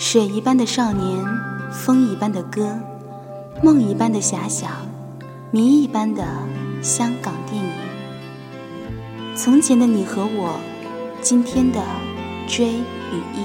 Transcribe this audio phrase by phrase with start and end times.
[0.00, 1.26] 水一般的少年，
[1.72, 2.78] 风一般的歌，
[3.64, 4.70] 梦一般的遐想，
[5.50, 6.24] 谜一般的
[6.80, 7.70] 香港电影。
[9.34, 10.54] 从前的你和我，
[11.20, 11.82] 今天的
[12.46, 13.40] 追与忆，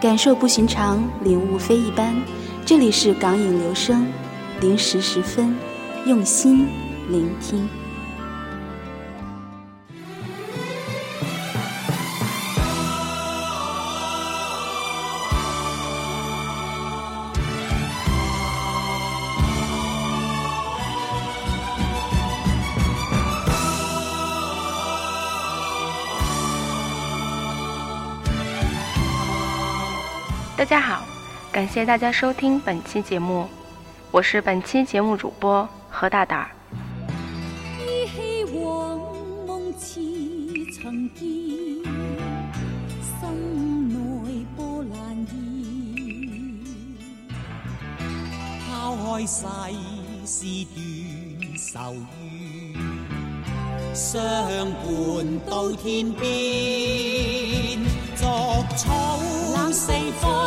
[0.00, 2.16] 感受不寻常，领悟非一般。
[2.64, 4.06] 这里是港影留声，
[4.62, 5.54] 零时十分，
[6.06, 6.66] 用心
[7.10, 7.68] 聆听。
[30.60, 31.06] 大家好，
[31.50, 33.48] 感谢大家收听本期节目，
[34.10, 36.50] 我是本期节目主播何大胆。
[37.78, 39.00] 依稀往
[39.46, 40.02] 梦似
[40.74, 41.26] 曾见，
[43.00, 45.34] 心内波澜现。
[48.68, 49.38] 抛开世
[50.26, 50.44] 事
[50.74, 51.94] 断愁
[52.74, 54.20] 怨，相
[54.84, 57.80] 伴到天边，
[58.20, 59.16] 作草
[59.72, 60.40] 四方。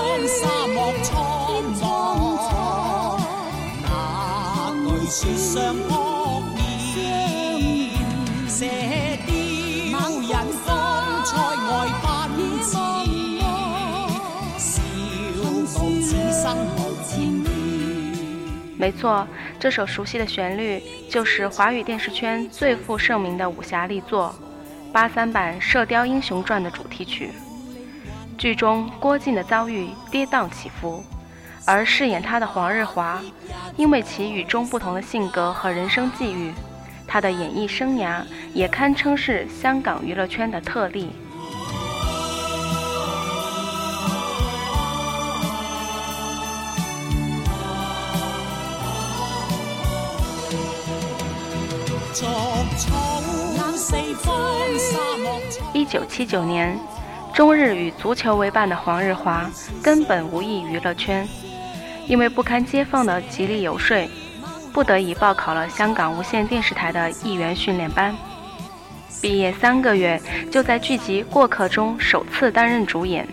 [18.78, 19.26] 没错，
[19.60, 24.36] 这首熟悉的旋律就是华语电视圈最负盛名的武侠力作
[24.92, 27.32] 《八三版射雕英雄传》的主题曲。
[28.38, 31.04] 剧中郭靖的遭遇跌宕起伏。
[31.66, 33.22] 而饰演他的黄日华，
[33.78, 36.54] 因为其与众不同的性格和人生际遇，
[37.08, 38.22] 他的演艺生涯
[38.54, 41.10] 也堪称是香港娱乐圈的特例。
[55.74, 56.78] 一九七九年，
[57.34, 59.50] 中日与足球为伴的黄日华
[59.82, 61.28] 根本无意娱乐圈。
[62.08, 64.08] 因为不堪街坊的极力游说，
[64.72, 68.14] 不得已报考了香港无线电视台的艺员训练班。
[69.22, 70.22] 毕业三个月，
[70.52, 73.28] 就在剧集《过客》中首次担任主演。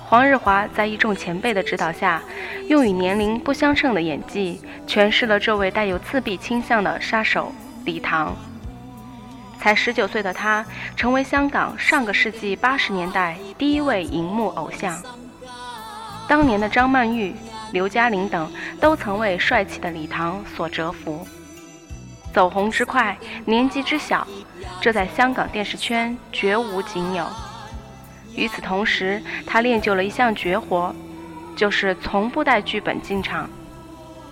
[0.00, 2.20] 黄日华在一众前辈的指导下，
[2.66, 7.52] 用与年龄不相称的演技诠释了这位带有自闭倾向的杀手
[7.84, 8.36] 李唐。
[9.58, 10.64] 才十九岁的他，
[10.96, 14.96] 成为香港上个世纪八十年代第一位荧幕偶像。
[16.28, 17.34] 当年的张曼玉。
[17.70, 21.28] 刘嘉玲等都曾为帅气的李唐所折服，
[22.32, 23.14] 走红之快，
[23.44, 24.26] 年纪之小，
[24.80, 27.26] 这在香港电视圈绝无仅有。
[28.34, 30.94] 与此同时，他练就了一项绝活，
[31.54, 33.50] 就是从不带剧本进场。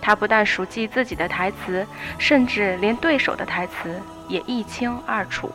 [0.01, 1.85] 他不但熟记自己的台词，
[2.17, 5.51] 甚至连对手的台词也一清二楚。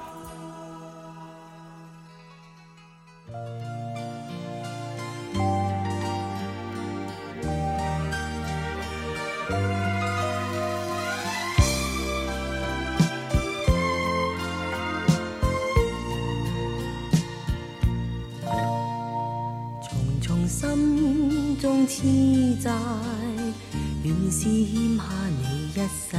[19.82, 22.70] 重重心中痴债，
[24.44, 25.04] 原是欠下
[25.38, 26.16] 你一世，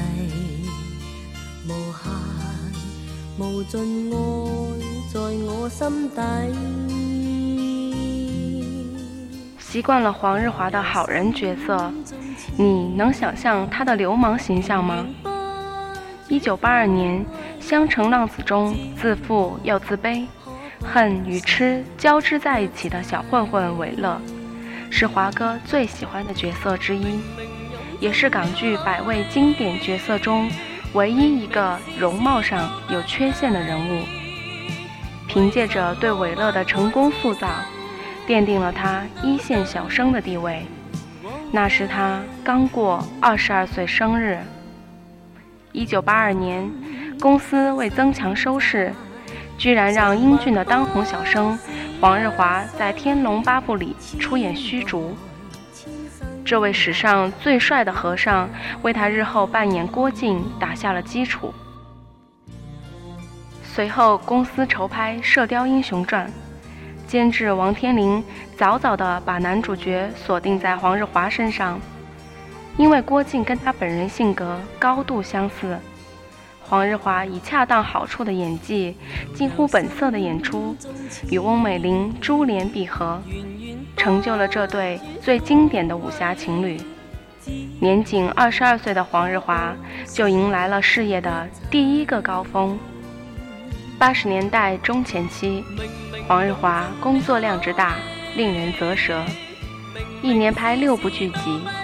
[1.68, 2.08] 无限
[3.38, 4.16] 无尽爱
[5.12, 6.22] 在我心底。
[9.60, 11.92] 习惯了黄日华的好人角色，
[12.58, 15.06] 你能想象他的流氓形象吗？
[16.30, 17.26] 一九八二年，
[17.60, 20.26] 《香城浪子》中自负又自卑，
[20.82, 24.22] 恨与痴交织在一起的小混混韦乐。
[24.90, 27.20] 是华哥最喜欢的角色之一，
[28.00, 30.50] 也是港剧百位经典角色中
[30.94, 34.04] 唯一一个容貌上有缺陷的人物。
[35.28, 37.50] 凭借着对韦乐的成功塑造，
[38.28, 40.66] 奠定了他一线小生的地位。
[41.52, 44.40] 那时他刚过二十二岁生日。
[45.72, 46.72] 一九八二年，
[47.20, 48.94] 公司为增强收视，
[49.58, 51.58] 居然让英俊的当红小生。
[52.00, 55.16] 黄日华在《天龙八部》里出演虚竹，
[56.54, 58.48] 这位史上最帅的和尚
[58.84, 61.52] 为他日后扮演郭靖打下了基础。
[63.64, 66.28] 随后，公司筹拍《射雕英雄传》，
[67.08, 68.24] 监制王天林
[68.56, 71.80] 早早地把男主角锁定在黄日华身上，
[72.78, 75.76] 因为郭靖跟他本人性格高度相似。
[76.74, 78.98] 黄日华以恰当好处的演技，
[79.36, 80.76] 近乎本色的演出，
[81.30, 83.22] 与翁美玲珠联璧合，
[83.96, 86.82] 成就了这对最经典的武侠情侣。
[87.80, 89.76] 年仅二十二岁的黄日华
[90.08, 92.76] 就迎来了事业的第一个高峰。
[94.00, 95.64] 八十年代中前期，
[96.28, 97.98] 黄日华工作量之大，
[98.36, 99.24] 令人啧舌，
[100.24, 101.36] 一年拍六部剧集。《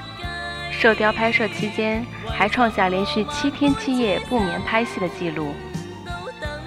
[0.80, 5.54] 射雕》拍摄期间，还创下连续七天七夜不眠拍戏的记录。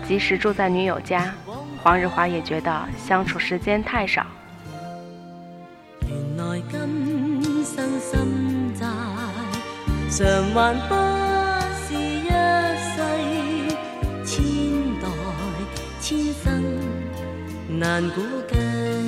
[0.06, 1.32] 即使住在女友家，
[1.82, 4.26] 黄日华也觉得相处时间太少。
[6.06, 8.87] 原来今生心债，
[10.11, 10.94] 偿还不
[11.81, 12.29] 是一
[12.76, 13.00] 世，
[14.26, 14.44] 千
[15.00, 15.08] 代
[16.03, 16.62] 千生
[17.79, 18.20] 难估
[18.53, 19.01] 计。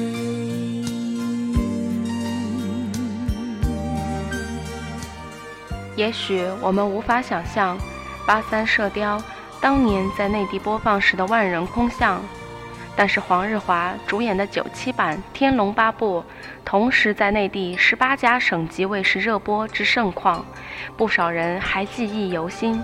[5.96, 7.78] 也许我们无法想象
[8.26, 9.18] 八三《射雕》
[9.60, 12.20] 当年在内地播放时的万人空巷，
[12.96, 16.20] 但是黄日华主演的九七版《天龙八部》
[16.64, 20.44] 同时在内地十八家省级卫视热播之盛况，
[20.96, 22.82] 不少人还记忆犹新。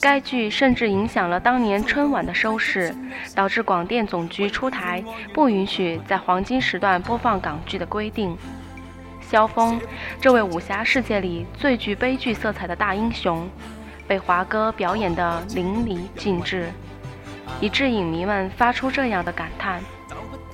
[0.00, 2.94] 该剧甚至影响了当年春晚的收视，
[3.34, 5.02] 导致广电总局出台
[5.32, 8.36] 不允许在黄金时段播放港剧的规定。
[9.20, 9.80] 萧峰，
[10.20, 13.48] 这位武侠世界里最具悲剧色彩的大英雄，
[14.06, 16.70] 被华哥表演得淋漓尽致，
[17.60, 19.82] 以致影迷们发出这样的感叹：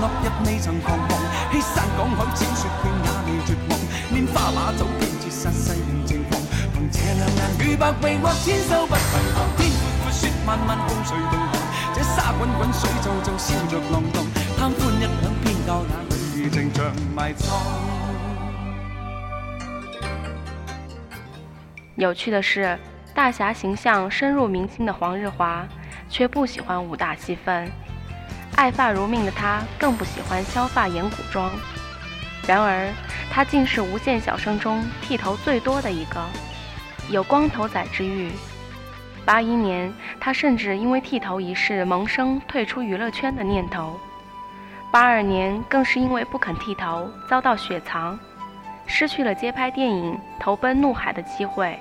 [0.00, 1.18] 落日未曾彷徨。
[1.50, 3.78] 欺山赶海，千雪遍也未绝望。
[4.12, 6.40] 拈花把酒，偏折煞世人情狂。
[6.72, 9.00] 凭这两眼与百臂或千手不能
[9.34, 9.44] 防。
[9.56, 11.38] 天阔阔，雪漫漫风随动
[11.94, 14.24] 这沙滚滚，水皱皱，笑着浪荡。
[14.56, 15.08] 贪欢一晌，
[15.42, 15.92] 偏教那
[16.36, 16.84] 女儿情长
[17.14, 17.48] 埋葬。
[21.96, 22.78] 有趣的是，
[23.12, 25.66] 大侠形象深入民心的黄日华，
[26.08, 27.68] 却不喜欢武打戏份。
[28.58, 31.48] 爱发如命的他，更不喜欢削发演古装。
[32.44, 32.92] 然而，
[33.30, 36.20] 他竟是无线小生中剃头最多的一个，
[37.08, 38.32] 有光头仔之誉。
[39.24, 43.96] 八一年，他甚至因为剃头一事萌生退出娱乐圈的念头。
[44.90, 48.18] 八二年，更是因为不肯剃头遭到雪藏，
[48.86, 51.78] 失去了接拍电影投奔怒海的机会。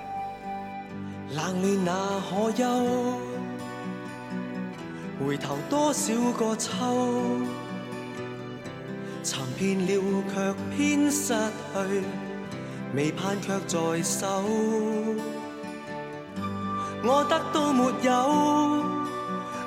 [1.31, 1.91] 冷暖那
[2.29, 2.63] 可休？
[5.19, 6.71] 回头多少个秋？
[9.23, 12.03] 寻遍了却偏失去，
[12.95, 14.43] 未盼却在手。
[17.03, 18.83] 我得到没有，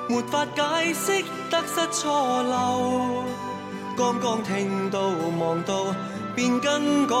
[0.07, 3.23] 没法解释得失错漏。
[3.97, 4.99] 刚刚听到
[5.39, 5.93] 望到
[6.35, 7.15] 便更改，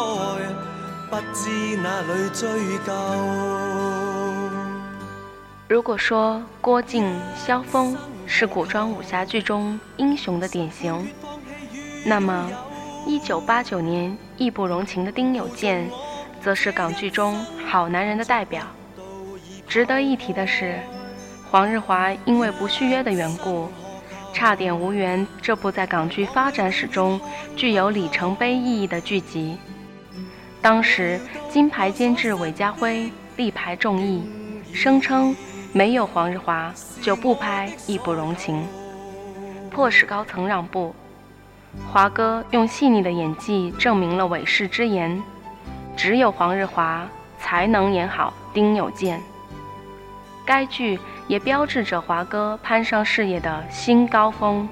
[1.09, 2.49] 不知哪里追
[2.85, 2.91] 究。
[5.67, 11.07] 如果说郭靖、萧峰是古装武侠剧中英雄的典型，
[12.05, 12.49] 那么
[13.05, 15.89] 一九八九年义不容情的丁有健，
[16.41, 18.63] 则是港剧中好男人的代表。
[19.67, 20.79] 值得一提的是，
[21.49, 23.69] 黄日华因为不续约的缘故，
[24.33, 27.19] 差点无缘这部在港剧发展史中
[27.55, 29.57] 具有里程碑意义的剧集。
[30.61, 34.23] 当时金牌监制韦家辉力排众议，
[34.73, 35.35] 声称
[35.73, 38.55] 没有黄日华就不拍《义不容情》，
[39.69, 40.93] 迫使高层让步。
[41.89, 45.23] 华哥用细腻的演技证明了韦氏之言：
[45.95, 47.07] 只有黄日华
[47.39, 49.21] 才能演好丁有健。
[50.45, 50.99] 该剧
[51.29, 54.67] 也标志着华哥攀上事业的新高峰。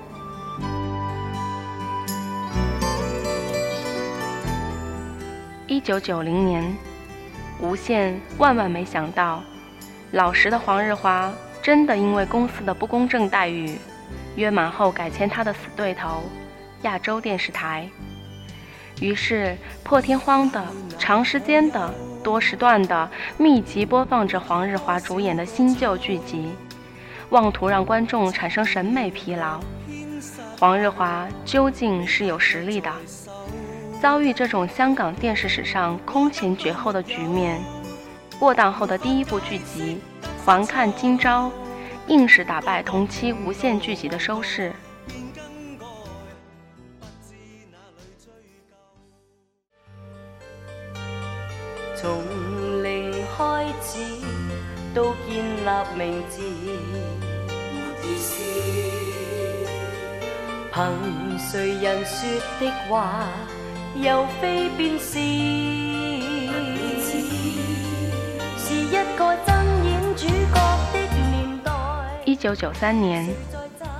[5.65, 6.75] 一九九零年，
[7.61, 9.41] 无线万万没想到，
[10.11, 13.77] 老实的黄日华真的因为公司的不公正待遇，
[14.35, 16.23] 约满后改签他的死对头
[16.81, 17.87] 亚洲电视台。
[19.01, 20.65] 于是破天荒的、
[20.97, 26.49] 长时间的、多时段的密集播放着黄日华主演的新旧剧集，
[27.29, 29.59] 妄图让观众产生审美疲劳。
[30.59, 32.91] 黄日华究竟是有实力的。
[34.01, 37.61] 遭遇这种香港电视史上空前绝后的局面，
[38.39, 39.99] 过档后的第一部剧集
[40.45, 41.47] 《还看今朝》，
[42.07, 44.71] 硬是打败同期无限剧集的收视。
[51.97, 52.23] 从
[52.81, 53.99] 零开始
[54.95, 56.41] 到建立名字，
[60.73, 62.25] 凭谁人说
[62.61, 63.27] 的话，
[63.95, 65.19] 又非便，是
[72.29, 73.27] 一九九三年，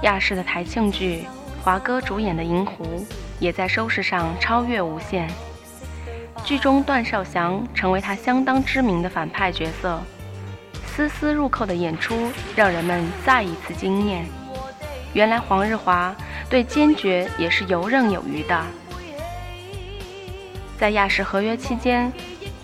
[0.04, 1.26] 亚视的台庆剧
[1.64, 2.86] 华哥主演的《银狐》
[3.40, 5.28] 也在收视上超越无线。
[6.46, 10.00] 剧中段少祥成为他相当知名的反派角色，
[10.86, 14.24] 丝丝入扣的演出让人们再一次惊艳。
[15.14, 16.16] 原来黄日华
[16.52, 18.64] 对坚决也是游刃有余的。
[20.78, 22.14] 在亚视合约期间，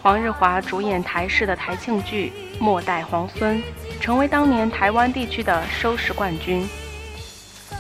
[0.04, 2.32] 黄日华主演台视的台庆剧
[2.64, 3.58] 《末代皇孙》，
[4.06, 6.64] 成为当年台湾地区的收视冠军。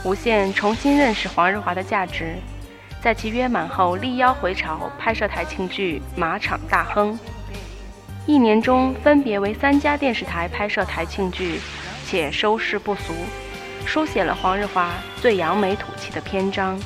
[0.03, 2.35] 无线重新认识黄日华的价值。
[2.99, 7.13] 在其约满后，力邀回朝拍摄台庆剧《马场大亨》，
[8.25, 11.59] 一年中分别为三家电视台拍摄台庆剧，
[12.07, 13.13] 且收视不俗，
[13.85, 14.89] 书写了黄日华
[15.21, 16.81] 最扬眉吐气的篇章。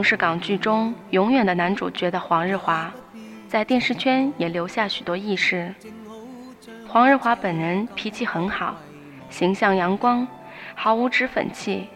[0.00, 2.90] 曾是港剧中永远的男主角的黄日华，
[3.46, 5.74] 在电视圈也留下许多轶事。
[6.88, 8.74] 黄日华本人脾气很好，
[9.28, 10.26] 形象阳光，
[10.74, 11.88] 毫无脂粉气。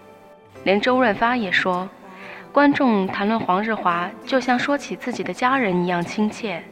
[0.64, 1.88] 连周润发也说，
[2.52, 6.62] 观众谈论黄日华，就像说起自己的家人一样亲切。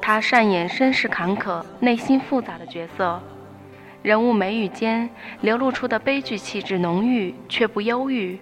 [0.00, 3.20] 他善演身世坎坷、内心复杂的角色，
[4.02, 8.38] 人物眉宇间流露出的悲剧气质浓郁却不忧郁。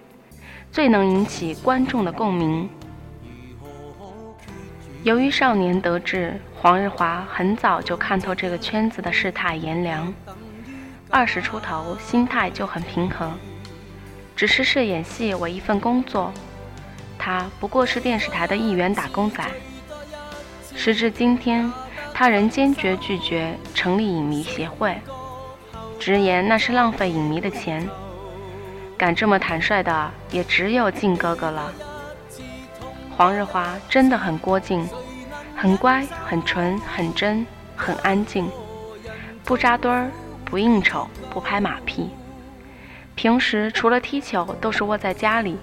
[0.71, 2.69] 最能引起观众的共鸣。
[5.03, 10.13] 由于少年得志，黄日华很早就看透这个圈子的世态炎凉。
[11.09, 13.31] 二十出头，心态就很平和，
[14.35, 16.33] 只是视演戏为一份工作。
[17.17, 19.43] 他不过是电视台的一员打工仔。
[20.75, 21.71] 时至今天，
[22.13, 24.97] 他仍坚决拒绝成立影迷协会，
[25.97, 27.87] 直言那是浪费影迷的钱。
[28.97, 31.71] 敢这么坦率的，也只有靖哥哥了。
[33.15, 34.87] 黄日华真的很郭靖，
[35.55, 38.49] 很乖，很纯，很真，很安静，
[39.43, 40.09] 不扎堆儿，
[40.43, 42.09] 不应酬，不拍马屁。
[43.13, 45.57] 平时除了踢球，都是窝在家里。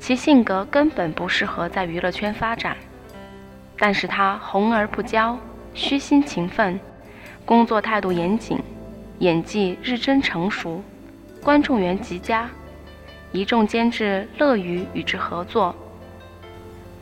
[0.00, 2.76] 其性格根本不适合在娱乐圈发展。
[3.76, 5.36] 但是他红而不骄，
[5.74, 6.78] 虚心勤奋，
[7.44, 8.58] 工作态度严谨，
[9.20, 10.82] 演技日臻成熟。
[11.48, 12.46] 观众缘极佳，
[13.32, 15.74] 一众监制乐于与之合作。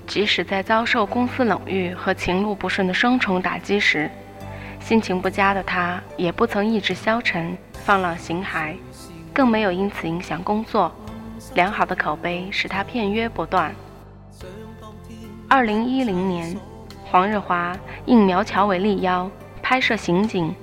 [0.06, 4.08] 即使在遭受公司冷遇和情路不顺的双重打击时，
[4.78, 8.76] 心情不佳的他也不曾意志消沉、放浪形骸，
[9.34, 10.94] 更没有因此影响工作。
[11.54, 13.74] 良好的口碑使他片约不断。
[15.48, 16.56] 二零一零年，
[17.04, 19.28] 黄日华应苗侨伟力邀
[19.60, 20.54] 拍摄刑警，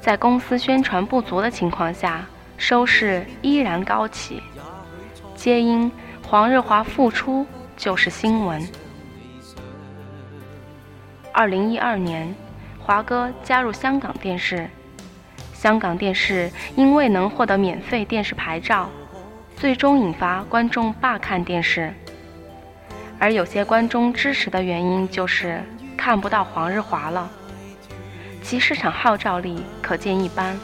[0.00, 2.24] 在公司宣传不足的情况下。
[2.56, 4.42] 收视依然高起，
[5.34, 5.90] 皆因
[6.26, 7.46] 黄日华复出
[7.76, 8.66] 就是新闻。
[11.32, 12.34] 二零一二年，
[12.78, 14.68] 华哥加入香港电视，
[15.52, 18.90] 香港电视因未能获得免费电视牌照，
[19.56, 21.92] 最终引发观众罢看电视。
[23.18, 25.62] 而有些观众支持的原因就是
[25.96, 27.30] 看不到黄日华了，
[28.42, 30.58] 其市场号召力可见一斑。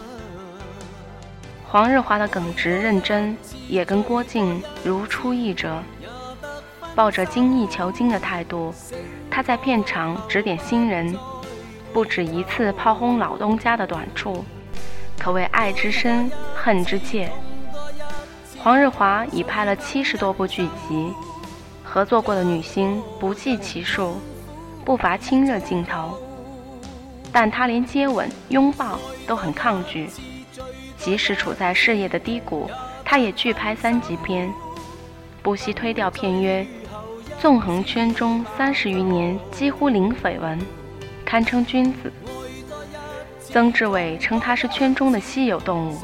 [1.73, 3.35] 黄日华的耿直认真，
[3.67, 5.83] 也跟郭靖如出一辙。
[6.95, 8.75] 抱着精益求精的态度，
[9.31, 11.17] 他在片场指点新人，
[11.91, 14.45] 不止一次炮轰老东家的短处，
[15.19, 17.33] 可谓爱之深，恨之切。
[18.59, 21.11] 黄日华已拍了七十多部剧集，
[21.83, 24.19] 合作过的女星不计其数，
[24.85, 26.19] 不乏亲热镜头。
[27.33, 30.11] 但他连接吻、拥抱都很抗拒，
[31.03, 32.71] 即使处在事业的低谷，
[33.05, 34.49] 他也拒拍三级片，
[35.43, 36.65] 不惜推掉片约。
[37.41, 40.57] 纵横圈中三十余年，几乎零绯闻，
[41.25, 42.13] 堪称君子。
[43.41, 45.99] 曾志伟称他是圈中的稀有动物，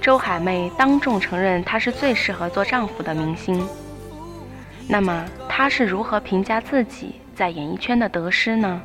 [0.00, 3.64] 周海媚当众承认他是最适合做丈夫的明星。
[4.88, 8.82] 那么，他是如何评价自己在演艺圈的得失呢？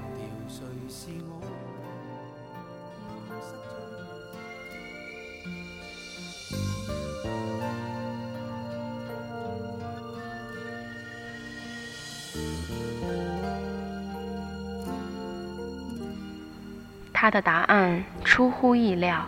[17.28, 19.28] 他的答案出乎意料，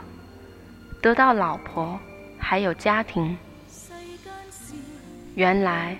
[1.01, 1.99] 得到老婆，
[2.37, 3.37] 还有家庭。
[5.35, 5.97] 原来，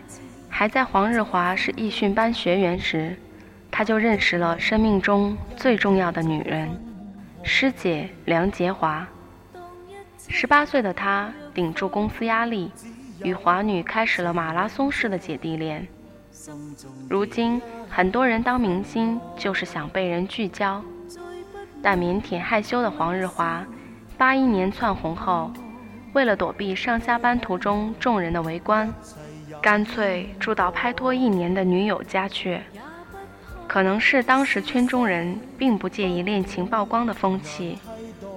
[0.48, 3.18] 还在黄日华是艺训班学员时，
[3.70, 6.70] 他就认识了生命中最重要的女人——
[7.44, 9.06] 师姐梁洁华。
[10.30, 12.72] 十八岁的他顶住公司压力，
[13.26, 15.86] 与华女开始了马拉松式的姐弟恋。
[17.10, 20.82] 如今，很多人当明星就是想被人聚焦。
[21.82, 23.66] 但腼腆害羞的黄日华，
[24.18, 25.52] 八一年窜红后，
[26.14, 28.94] 为了躲避上下班途中众人的围观，
[29.62, 32.60] 干脆住到拍拖一年的女友家去。
[33.68, 37.78] 可能是当时圈中人并不介意恋情曝光的风气，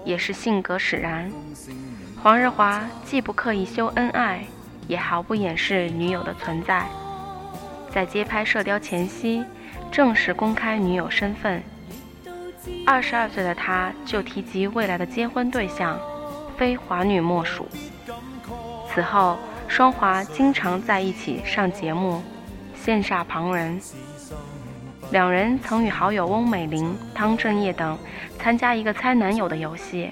[0.04, 1.32] 也是性格使然。
[2.22, 4.44] 黄日华既不刻意秀恩爱，
[4.86, 6.86] 也毫不掩饰女友的存在。
[7.90, 9.42] 在接拍《射雕》前夕，
[9.90, 11.62] 正式公开女友身份。
[12.86, 15.98] 二十二岁的他，就提及未来的结婚对象，
[16.56, 17.66] 非华女莫属。
[18.88, 19.38] 此后，
[19.68, 22.22] 双华经常在一起上节目，
[22.76, 23.80] 羡煞旁人。
[25.10, 27.98] 两人曾与好友翁美玲、汤镇业等
[28.38, 30.10] 参加一个猜男友的游戏，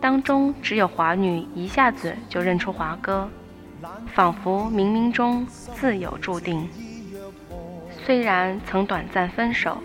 [0.00, 3.28] 当中只有华女一下子就认出华哥，
[4.14, 6.68] 仿佛冥冥中自有注定。
[8.04, 9.78] 虽然曾短暂分手。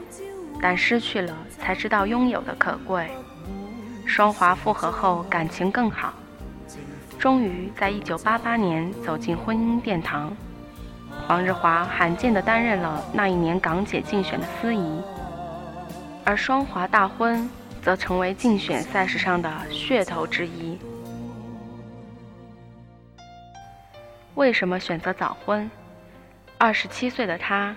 [0.63, 3.11] 但失去了才知道拥有的可贵。
[4.05, 6.13] 双华复合后感情更好，
[7.19, 10.33] 终于在一九八八年走进婚姻殿堂。
[11.27, 15.01] 黄日华罕见地担任了那一年港姐竞选的司仪，
[16.23, 17.49] 而双华大婚
[17.81, 20.79] 则成为竞选赛事上的噱头之一。
[24.35, 25.69] 为什么选择早婚？
[26.57, 27.75] 二十七岁的他。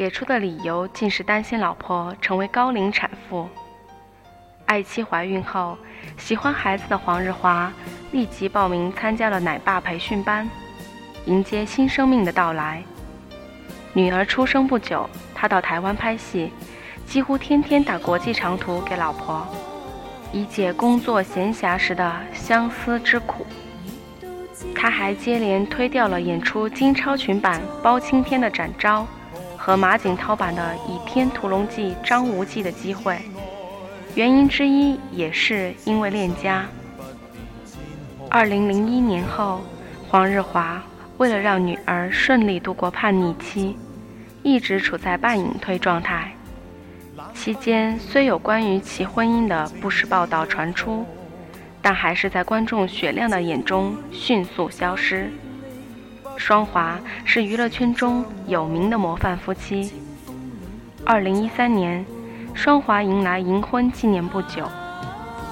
[0.00, 3.46] 给出的理由竟是担心老婆成为高龄产妇。
[4.64, 5.76] 爱妻怀孕后，
[6.16, 7.70] 喜欢孩子的黄日华
[8.10, 10.48] 立即报名参加了奶爸培训班，
[11.26, 12.82] 迎接新生命的到来。
[13.92, 16.50] 女儿出生不久，他到台湾拍戏，
[17.04, 19.46] 几乎天天打国际长途给老婆，
[20.32, 23.44] 以解工作闲暇时的相思之苦。
[24.74, 29.06] 他还接连推掉了演出金超群版包青天的展昭。
[29.62, 33.20] 和马景涛版的《倚天屠龙记》张无忌的机会，
[34.14, 36.64] 原因之一也是因为恋家。
[38.30, 39.60] 二零零一年后，
[40.08, 40.82] 黄日华
[41.18, 43.76] 为了让女儿顺利度过叛逆期，
[44.42, 46.32] 一直处在半隐退状态。
[47.34, 51.04] 期间虽有关于其婚姻的不实报道传出，
[51.82, 55.30] 但还是在观众雪亮的眼中迅速消失。
[56.40, 59.92] 双华是娱乐圈中有名的模范夫妻。
[61.04, 62.02] 二零一三年，
[62.54, 64.66] 双华迎来银婚纪念不久，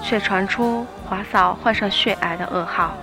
[0.03, 2.96] 却传出华嫂患上血癌的噩耗。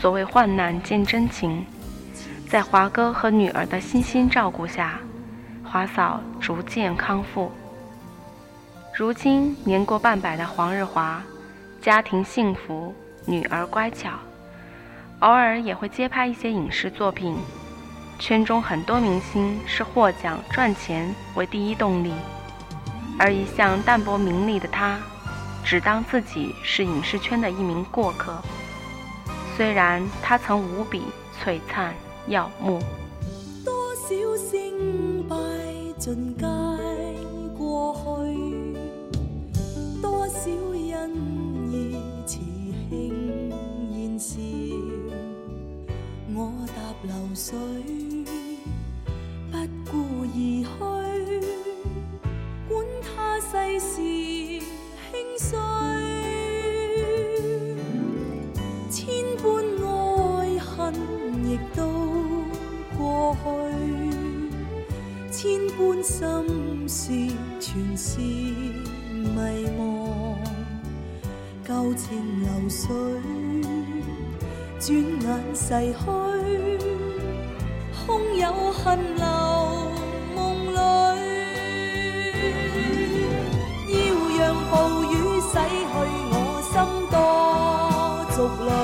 [0.00, 1.66] 所谓患难见真情，
[2.48, 5.00] 在华哥和女儿的悉心照顾下，
[5.64, 7.50] 华嫂逐渐康复。
[8.94, 11.20] 如今年过半百的黄日华，
[11.82, 12.94] 家庭幸福，
[13.26, 14.10] 女儿乖巧。
[15.24, 17.34] 偶尔也会接拍一些影视作品，
[18.18, 22.12] 圈中很多明星是获奖赚钱为第一动力，
[23.18, 24.98] 而一向淡泊名利的他，
[25.64, 28.36] 只当自己是影视圈的一名过客。
[29.56, 31.04] 虽然他曾无比
[31.42, 31.94] 璀璨
[32.26, 32.78] 耀目。
[33.64, 34.06] 多少
[34.36, 35.36] 胜败
[35.96, 36.44] 尽皆
[88.36, 88.83] 多族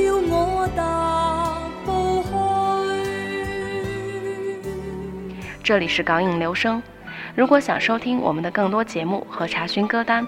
[0.00, 2.30] 一笑我踏步去。
[5.62, 6.82] 这里是港影留声。
[7.36, 10.26] 如果想收听我们的更多节目和查询歌单，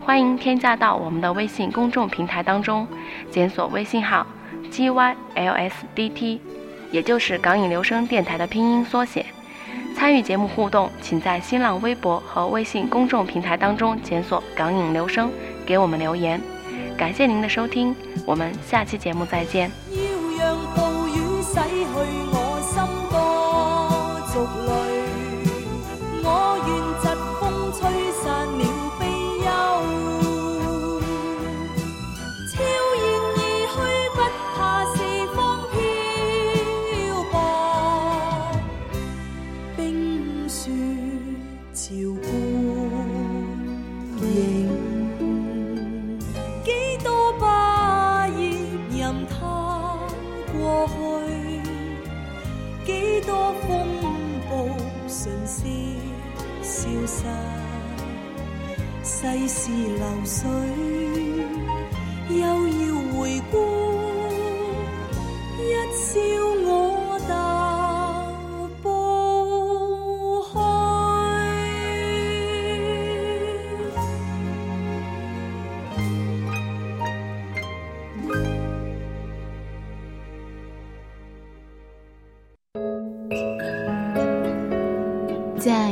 [0.00, 2.86] 欢迎添加到我们的微信公众平台当中，
[3.30, 4.26] 检索微信号
[4.70, 6.38] gylsdt，
[6.92, 9.26] 也就是港影留声电台的拼音缩写。
[9.96, 15.32] 参与节目互动，请在新浪微博和微信公众平台当中检索“港影留声”，
[15.66, 16.40] 给我们留言。
[16.96, 19.70] 感谢您的收听，我们下期节目再见。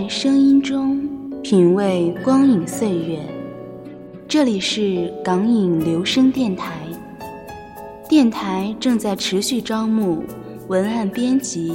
[0.09, 1.09] 声音中
[1.43, 3.19] 品味光影岁月，
[4.29, 6.75] 这里是港影留声电台。
[8.09, 10.23] 电台正在持续招募
[10.69, 11.73] 文案编辑、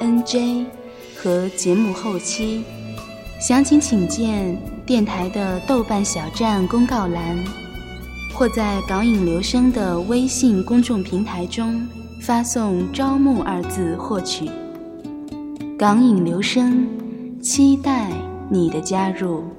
[0.00, 0.64] NJ
[1.16, 2.62] 和节目后期，
[3.40, 7.36] 详情请见电台的豆瓣小站公告栏，
[8.34, 11.86] 或在港影留声的微信公众平台中
[12.22, 14.48] 发送“招募”二字获取。
[15.78, 16.88] 港影留声，
[17.40, 18.10] 期待
[18.50, 19.57] 你的加入。